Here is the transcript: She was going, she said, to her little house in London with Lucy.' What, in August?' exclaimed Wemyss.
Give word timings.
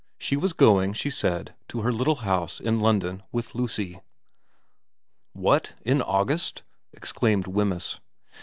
She 0.17 0.35
was 0.35 0.53
going, 0.53 0.93
she 0.93 1.11
said, 1.11 1.53
to 1.67 1.81
her 1.81 1.91
little 1.91 2.15
house 2.25 2.59
in 2.59 2.79
London 2.79 3.21
with 3.31 3.53
Lucy.' 3.53 4.01
What, 5.45 5.75
in 5.85 6.01
August?' 6.01 6.63
exclaimed 6.91 7.45
Wemyss. 7.45 7.99